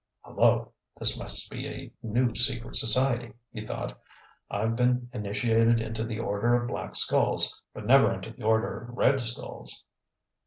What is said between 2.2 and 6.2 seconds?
secret society," he thought. "I've been initiated into the